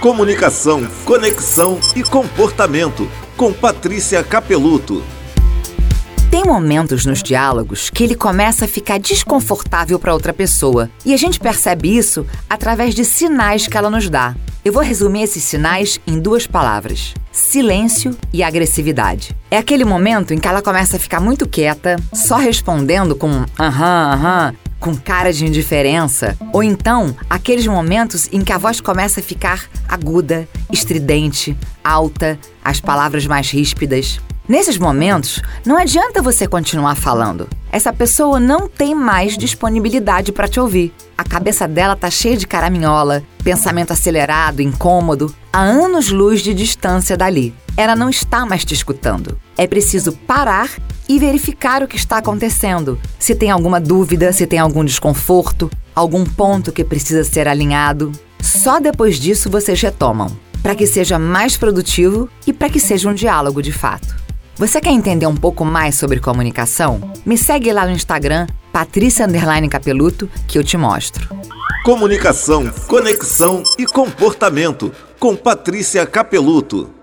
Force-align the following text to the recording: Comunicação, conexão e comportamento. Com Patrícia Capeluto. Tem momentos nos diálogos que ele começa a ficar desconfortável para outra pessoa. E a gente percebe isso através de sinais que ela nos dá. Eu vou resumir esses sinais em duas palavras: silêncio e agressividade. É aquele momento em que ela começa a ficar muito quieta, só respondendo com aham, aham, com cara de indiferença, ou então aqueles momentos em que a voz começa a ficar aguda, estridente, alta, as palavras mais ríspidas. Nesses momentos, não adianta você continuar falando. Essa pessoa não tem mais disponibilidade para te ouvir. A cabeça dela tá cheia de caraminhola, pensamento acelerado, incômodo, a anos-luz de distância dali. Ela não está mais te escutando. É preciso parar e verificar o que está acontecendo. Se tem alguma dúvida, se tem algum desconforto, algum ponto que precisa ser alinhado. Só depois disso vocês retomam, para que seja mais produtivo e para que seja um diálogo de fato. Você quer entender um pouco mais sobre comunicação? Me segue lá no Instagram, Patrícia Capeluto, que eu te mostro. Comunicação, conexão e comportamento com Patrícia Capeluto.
Comunicação, 0.00 0.86
conexão 1.06 1.80
e 1.96 2.02
comportamento. 2.02 3.10
Com 3.34 3.52
Patrícia 3.52 4.22
Capeluto. 4.22 5.02
Tem 6.30 6.44
momentos 6.44 7.06
nos 7.06 7.22
diálogos 7.22 7.88
que 7.88 8.04
ele 8.04 8.14
começa 8.14 8.66
a 8.66 8.68
ficar 8.68 8.98
desconfortável 8.98 9.98
para 9.98 10.12
outra 10.12 10.34
pessoa. 10.34 10.90
E 11.04 11.14
a 11.14 11.16
gente 11.16 11.40
percebe 11.40 11.96
isso 11.96 12.26
através 12.48 12.94
de 12.94 13.06
sinais 13.06 13.66
que 13.66 13.76
ela 13.76 13.88
nos 13.88 14.10
dá. 14.10 14.34
Eu 14.62 14.72
vou 14.72 14.82
resumir 14.82 15.22
esses 15.22 15.42
sinais 15.42 15.98
em 16.06 16.20
duas 16.20 16.46
palavras: 16.46 17.14
silêncio 17.32 18.14
e 18.32 18.42
agressividade. 18.42 19.34
É 19.50 19.56
aquele 19.56 19.84
momento 19.84 20.34
em 20.34 20.38
que 20.38 20.46
ela 20.46 20.60
começa 20.60 20.96
a 20.96 21.00
ficar 21.00 21.20
muito 21.20 21.48
quieta, 21.48 21.96
só 22.12 22.36
respondendo 22.36 23.16
com 23.16 23.28
aham, 23.58 24.12
aham, 24.12 24.54
com 24.86 24.94
cara 24.94 25.32
de 25.32 25.44
indiferença, 25.44 26.38
ou 26.52 26.62
então 26.62 27.12
aqueles 27.28 27.66
momentos 27.66 28.28
em 28.32 28.40
que 28.44 28.52
a 28.52 28.58
voz 28.58 28.80
começa 28.80 29.18
a 29.18 29.22
ficar 29.22 29.68
aguda, 29.88 30.48
estridente, 30.72 31.56
alta, 31.82 32.38
as 32.64 32.80
palavras 32.80 33.26
mais 33.26 33.50
ríspidas. 33.50 34.20
Nesses 34.48 34.78
momentos, 34.78 35.42
não 35.64 35.76
adianta 35.76 36.22
você 36.22 36.46
continuar 36.46 36.94
falando. 36.94 37.48
Essa 37.72 37.92
pessoa 37.92 38.38
não 38.38 38.68
tem 38.68 38.94
mais 38.94 39.36
disponibilidade 39.36 40.30
para 40.30 40.46
te 40.46 40.60
ouvir. 40.60 40.94
A 41.18 41.24
cabeça 41.24 41.66
dela 41.66 41.96
tá 41.96 42.08
cheia 42.08 42.36
de 42.36 42.46
caraminhola, 42.46 43.24
pensamento 43.42 43.92
acelerado, 43.92 44.62
incômodo, 44.62 45.34
a 45.52 45.60
anos-luz 45.60 46.42
de 46.42 46.54
distância 46.54 47.16
dali. 47.16 47.52
Ela 47.76 47.96
não 47.96 48.08
está 48.08 48.46
mais 48.46 48.64
te 48.64 48.72
escutando. 48.72 49.36
É 49.58 49.66
preciso 49.66 50.12
parar 50.12 50.70
e 51.08 51.18
verificar 51.18 51.82
o 51.82 51.88
que 51.88 51.96
está 51.96 52.18
acontecendo. 52.18 53.00
Se 53.18 53.34
tem 53.34 53.50
alguma 53.50 53.80
dúvida, 53.80 54.32
se 54.32 54.46
tem 54.46 54.60
algum 54.60 54.84
desconforto, 54.84 55.68
algum 55.92 56.24
ponto 56.24 56.70
que 56.70 56.84
precisa 56.84 57.24
ser 57.24 57.48
alinhado. 57.48 58.12
Só 58.40 58.78
depois 58.78 59.18
disso 59.18 59.50
vocês 59.50 59.80
retomam, 59.80 60.30
para 60.62 60.76
que 60.76 60.86
seja 60.86 61.18
mais 61.18 61.56
produtivo 61.56 62.28
e 62.46 62.52
para 62.52 62.70
que 62.70 62.78
seja 62.78 63.08
um 63.08 63.14
diálogo 63.14 63.60
de 63.60 63.72
fato. 63.72 64.25
Você 64.58 64.80
quer 64.80 64.90
entender 64.92 65.26
um 65.26 65.36
pouco 65.36 65.66
mais 65.66 65.96
sobre 65.96 66.18
comunicação? 66.18 67.12
Me 67.26 67.36
segue 67.36 67.70
lá 67.74 67.84
no 67.84 67.92
Instagram, 67.92 68.46
Patrícia 68.72 69.26
Capeluto, 69.68 70.30
que 70.48 70.58
eu 70.58 70.64
te 70.64 70.78
mostro. 70.78 71.28
Comunicação, 71.84 72.70
conexão 72.88 73.62
e 73.78 73.84
comportamento 73.84 74.90
com 75.20 75.36
Patrícia 75.36 76.06
Capeluto. 76.06 76.95